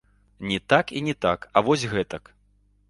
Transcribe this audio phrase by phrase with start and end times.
[0.51, 2.35] Не так і не так, а вось гэтак.